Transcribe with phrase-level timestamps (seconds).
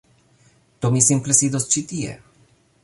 [0.85, 2.19] Do, mi simple sidos ĉi tie